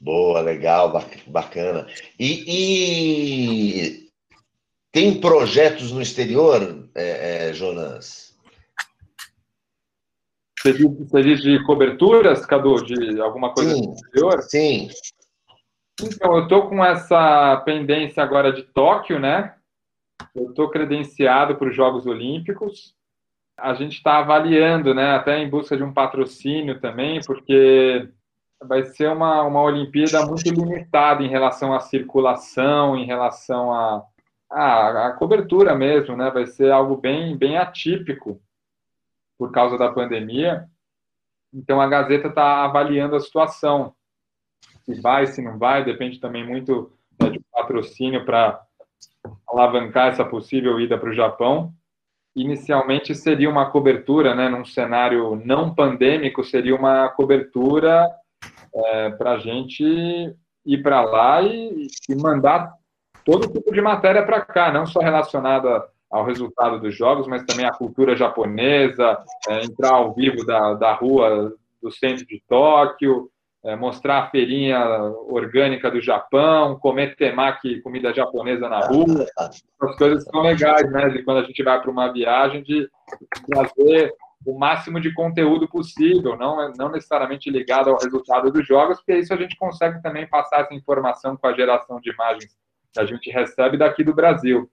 [0.00, 0.92] Boa, legal,
[1.28, 1.86] bacana.
[2.18, 4.08] E, e
[4.90, 8.21] tem projetos no exterior, é, é, Jonas?
[10.62, 14.42] Você diz, você diz, de coberturas, Cadu, de alguma coisa sim, exterior?
[14.42, 14.88] Sim.
[16.00, 19.54] Então, eu estou com essa pendência agora de Tóquio, né?
[20.34, 22.94] Eu estou credenciado para os Jogos Olímpicos
[23.62, 28.08] a gente está avaliando, né, até em busca de um patrocínio também, porque
[28.60, 34.04] vai ser uma, uma Olimpíada muito limitada em relação à circulação, em relação à
[34.50, 36.30] a, a, cobertura mesmo, né?
[36.30, 38.40] Vai ser algo bem, bem atípico
[39.42, 40.68] por causa da pandemia.
[41.52, 43.92] Então a Gazeta está avaliando a situação.
[44.84, 48.64] Se vai, se não vai, depende também muito né, de patrocínio para
[49.48, 51.74] alavancar essa possível ida para o Japão
[52.36, 58.08] inicialmente seria uma cobertura, né, num cenário não pandêmico, seria uma cobertura
[58.72, 59.84] é, para a gente
[60.64, 62.72] ir para lá e, e, mandar
[63.24, 67.64] todo tipo de matéria para cá, não só relacionada ao resultado dos jogos, mas também
[67.64, 73.30] à cultura japonesa, é, entrar ao vivo da, da rua do centro de Tóquio,
[73.64, 74.78] é, mostrar a feirinha
[75.28, 79.26] orgânica do Japão, comer temaki, comida japonesa na rua.
[79.80, 81.08] As coisas são legais, né?
[81.08, 82.88] De quando a gente vai para uma viagem, de
[83.46, 84.12] trazer
[84.44, 89.32] o máximo de conteúdo possível, não, não necessariamente ligado ao resultado dos jogos, porque isso
[89.32, 92.50] a gente consegue também passar essa informação com a geração de imagens
[92.92, 94.68] que a gente recebe daqui do Brasil.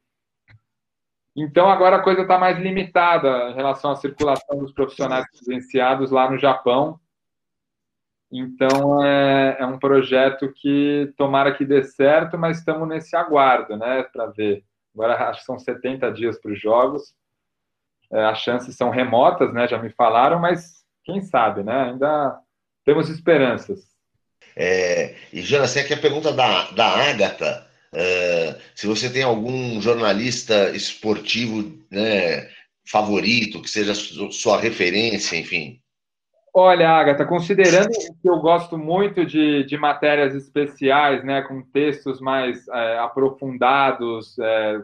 [1.41, 6.29] Então, agora a coisa está mais limitada em relação à circulação dos profissionais credenciados lá
[6.29, 6.99] no Japão,
[8.31, 14.03] então é, é, um projeto que tomara que dê certo, mas estamos nesse aguardo, né,
[14.03, 14.63] para ver.
[14.93, 17.15] Agora acho que são 70 dias para os jogos.
[18.11, 19.67] É, as chances são remotas, né?
[19.67, 21.91] Já me falaram, mas quem sabe, né?
[21.91, 22.37] Ainda
[22.83, 23.87] temos esperanças.
[24.55, 27.68] É, e Jonas, tem aqui a pergunta da, da Agatha.
[27.93, 32.47] É, se você tem algum jornalista esportivo né,
[32.85, 35.79] favorito, que seja sua referência, enfim.
[36.53, 42.67] Olha, Agatha, considerando que eu gosto muito de, de matérias especiais, né, com textos mais
[42.67, 44.81] é, aprofundados, é,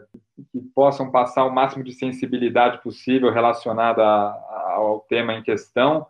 [0.52, 6.06] que possam passar o máximo de sensibilidade possível relacionada ao tema em questão,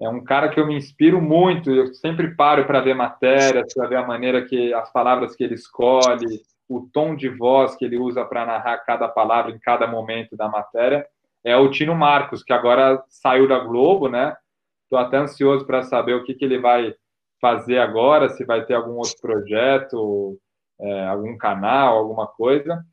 [0.00, 1.70] é um cara que eu me inspiro muito.
[1.70, 5.54] Eu sempre paro para ver matérias, para ver a maneira que as palavras que ele
[5.54, 10.36] escolhe, o tom de voz que ele usa para narrar cada palavra em cada momento
[10.36, 11.06] da matéria.
[11.44, 14.36] É o Tino Marcos, que agora saiu da Globo, né?
[14.84, 16.94] Estou até ansioso para saber o que, que ele vai
[17.40, 20.38] fazer agora, se vai ter algum outro projeto,
[20.80, 22.84] é, algum canal, alguma coisa.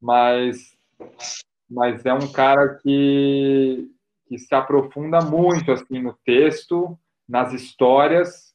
[0.00, 0.76] Mas,
[1.68, 3.88] mas é um cara que,
[4.32, 8.54] que se aprofunda muito assim no texto, nas histórias,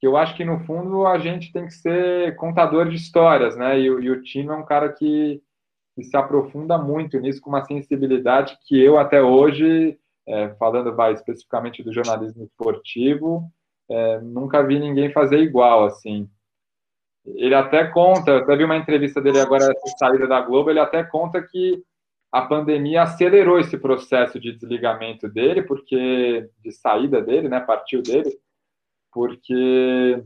[0.00, 3.78] que eu acho que no fundo a gente tem que ser contador de histórias, né?
[3.78, 5.42] E, e o Tino é um cara que,
[5.94, 11.12] que se aprofunda muito nisso com uma sensibilidade que eu até hoje é, falando vai,
[11.12, 13.50] especificamente do jornalismo esportivo,
[13.90, 16.26] é, nunca vi ninguém fazer igual, assim.
[17.26, 21.04] Ele até conta, eu até vi uma entrevista dele agora, saída da Globo, ele até
[21.04, 21.82] conta que
[22.30, 28.38] a pandemia acelerou esse processo de desligamento dele, porque de saída dele, né, partiu dele,
[29.12, 30.22] porque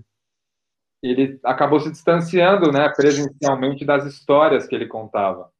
[1.02, 5.50] ele acabou se distanciando, né, presencialmente das histórias que ele contava.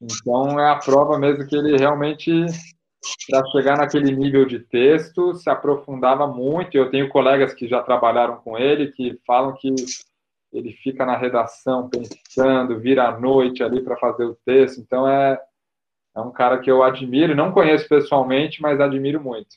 [0.00, 2.46] Então é a prova mesmo que ele realmente
[3.30, 6.76] para chegar naquele nível de texto, se aprofundava muito.
[6.76, 9.72] Eu tenho colegas que já trabalharam com ele que falam que
[10.52, 14.80] ele fica na redação pensando, vira à noite ali para fazer o texto.
[14.80, 15.38] Então é,
[16.16, 19.56] é um cara que eu admiro, não conheço pessoalmente, mas admiro muito.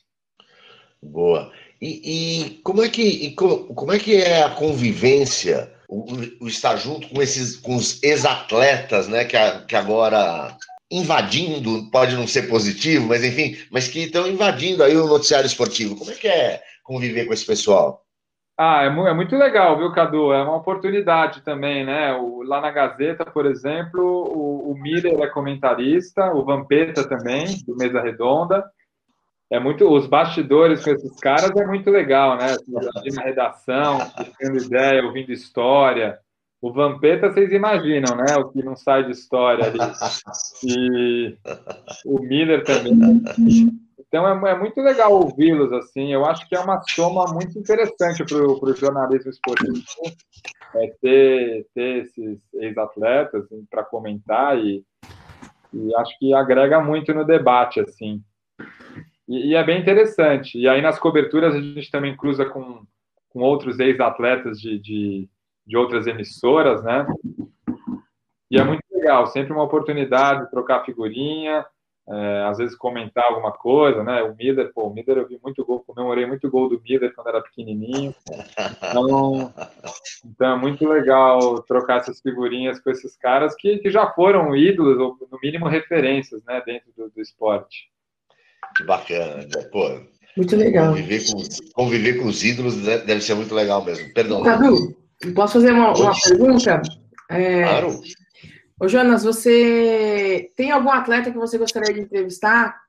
[1.02, 1.50] Boa.
[1.80, 6.04] E, e como, é que, como, como, é que é a convivência, o,
[6.40, 10.54] o estar junto com esses com os ex-atletas, né, que, a, que agora
[10.90, 15.96] invadindo, pode não ser positivo, mas enfim, mas que estão invadindo aí o noticiário esportivo.
[15.96, 18.04] Como é que é conviver com esse pessoal?
[18.62, 20.34] Ah, é, é muito legal, viu, Cadu?
[20.34, 22.12] É uma oportunidade também, né?
[22.12, 27.74] O, lá na Gazeta, por exemplo, o, o Miller é comentarista, o Vampeta também, do
[27.74, 28.70] Mesa Redonda.
[29.50, 29.90] é muito.
[29.90, 32.54] Os bastidores com esses caras é muito legal, né?
[32.98, 33.96] Ali na redação,
[34.38, 36.18] tendo ideia, ouvindo história.
[36.60, 38.36] O Vampeta, vocês imaginam, né?
[38.36, 39.78] O que não sai de história ali.
[40.66, 41.34] E
[42.04, 43.22] o Miller também.
[44.10, 46.12] Então é, é muito legal ouvi-los, assim.
[46.12, 49.80] Eu acho que é uma soma muito interessante para o jornalismo esportivo
[50.74, 54.84] é, ter, ter esses ex-atletas assim, para comentar e,
[55.72, 58.20] e acho que agrega muito no debate, assim.
[59.28, 60.58] E, e, é bem interessante.
[60.58, 62.84] E aí nas coberturas a gente também cruza com,
[63.28, 65.28] com outros ex-atletas de, de,
[65.64, 67.06] de, outras emissoras, né?
[68.50, 71.64] E é muito legal, sempre uma oportunidade de trocar figurinha,
[72.10, 74.20] é, às vezes comentar alguma coisa, né?
[74.22, 77.28] O Miller, pô, o Miller eu vi muito gol, comemorei muito gol do Miller quando
[77.28, 78.12] era pequenininho.
[78.78, 79.54] Então,
[80.24, 84.98] então é muito legal trocar essas figurinhas com esses caras que, que já foram ídolos,
[84.98, 87.88] ou no mínimo referências, né, dentro do, do esporte.
[88.76, 89.62] Que bacana, né?
[89.70, 90.00] pô.
[90.36, 90.88] Muito legal.
[90.88, 91.42] Conviver com,
[91.74, 94.12] conviver com os ídolos deve ser muito legal mesmo.
[94.14, 94.42] Perdão.
[94.42, 94.96] Cadu,
[95.34, 96.82] posso fazer uma, uma pergunta?
[97.30, 97.62] É...
[97.62, 98.00] Claro.
[98.80, 102.80] Ô, Jonas, você tem algum atleta que você gostaria de entrevistar?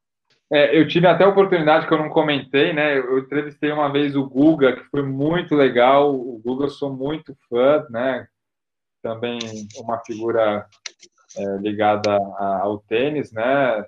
[0.50, 2.98] É, eu tive até a oportunidade que eu não comentei, né?
[2.98, 6.16] Eu entrevistei uma vez o Guga, que foi muito legal.
[6.16, 8.26] O Guga eu sou muito fã, né?
[9.04, 9.38] Também
[9.80, 10.66] uma figura
[11.36, 13.86] é, ligada ao tênis, né?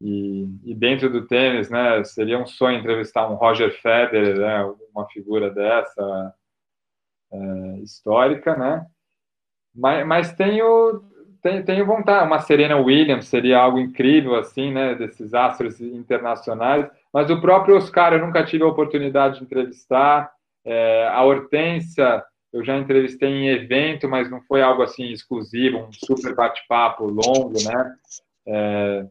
[0.00, 2.02] E, e, dentro do tênis, né?
[2.04, 4.74] Seria um sonho entrevistar um Roger Federer, né?
[4.94, 6.34] Uma figura dessa
[7.30, 7.38] é,
[7.82, 8.86] histórica, né?
[9.74, 11.04] Mas, mas tenho
[11.46, 12.26] tenho, tenho vontade.
[12.26, 14.94] Uma Serena Williams seria algo incrível, assim, né?
[14.94, 16.86] Desses astros internacionais.
[17.12, 20.30] Mas o próprio Oscar eu nunca tive a oportunidade de entrevistar.
[20.64, 25.92] É, a Hortência eu já entrevistei em evento, mas não foi algo assim exclusivo, um
[25.92, 27.96] super bate-papo longo, né?
[28.46, 29.06] É,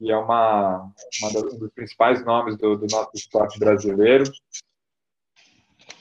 [0.00, 4.24] e é uma, uma um dos principais nomes do, do nosso esporte brasileiro.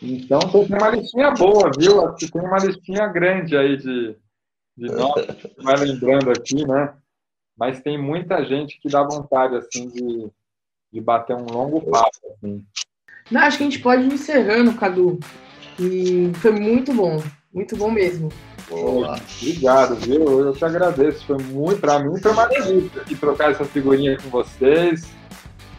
[0.01, 2.05] Então, tem uma listinha boa, viu?
[2.05, 4.15] Acho que tem uma listinha grande aí de,
[4.77, 5.25] de nós,
[5.57, 6.93] vai lembrando aqui, né?
[7.57, 10.29] Mas tem muita gente que dá vontade, assim, de,
[10.93, 12.63] de bater um longo papo, assim.
[13.31, 15.19] Não, acho que a gente pode ir encerrando, Cadu.
[15.79, 17.21] E foi muito bom,
[17.51, 18.29] muito bom mesmo.
[18.69, 19.19] Boa.
[19.41, 20.45] Obrigado, viu?
[20.45, 21.25] Eu te agradeço.
[21.25, 25.07] Foi muito, para mim foi uma delícia trocar essa figurinha com vocês.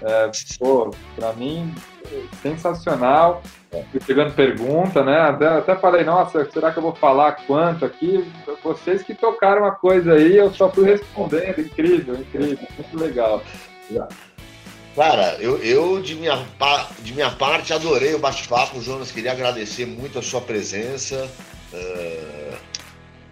[0.02, 1.74] É, pô, para mim,
[2.42, 3.42] sensacional.
[3.90, 5.18] Fui pegando pergunta, né?
[5.18, 8.30] Até, até falei, nossa, será que eu vou falar quanto aqui?
[8.62, 11.60] Vocês que tocaram a coisa aí, eu só fui respondendo.
[11.60, 13.42] Incrível, incrível, muito legal.
[14.94, 16.44] Cara, eu, eu de, minha,
[17.00, 19.12] de minha parte adorei o bate-papo, Jonas.
[19.12, 21.30] Queria agradecer muito a sua presença.
[21.72, 22.56] Uh,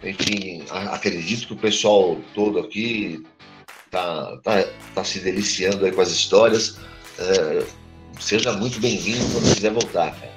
[0.03, 3.25] enfim, acredito que o pessoal todo aqui
[3.91, 4.65] tá, tá,
[4.95, 6.79] tá se deliciando aí com as histórias.
[7.19, 7.67] Uh,
[8.21, 10.37] seja muito bem-vindo quando quiser voltar, cara.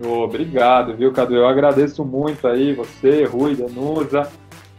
[0.00, 1.36] Obrigado, viu, Cadu?
[1.36, 4.30] Eu agradeço muito aí, você, Rui, Danusa.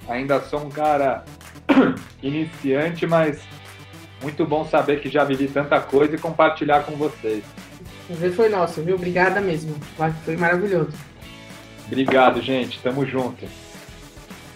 [0.08, 1.24] Ainda sou um cara
[2.22, 3.42] iniciante, mas
[4.22, 7.44] muito bom saber que já vivi tanta coisa e compartilhar com vocês.
[8.10, 8.96] O foi nosso, viu?
[8.96, 9.76] Obrigada mesmo.
[10.26, 10.94] Foi maravilhoso.
[11.88, 12.80] Obrigado, gente.
[12.82, 13.46] Tamo junto.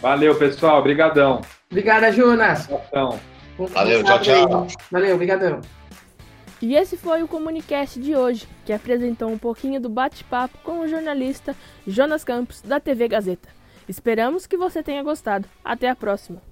[0.01, 0.79] Valeu, pessoal.
[0.79, 1.41] Obrigadão.
[1.69, 2.67] Obrigada, Jonas.
[3.65, 4.67] Valeu, tchau, tchau.
[4.91, 5.61] Valeu, obrigadão.
[6.61, 10.87] E esse foi o Comunicast de hoje, que apresentou um pouquinho do bate-papo com o
[10.87, 11.55] jornalista
[11.85, 13.49] Jonas Campos, da TV Gazeta.
[13.87, 15.47] Esperamos que você tenha gostado.
[15.63, 16.47] Até a próxima!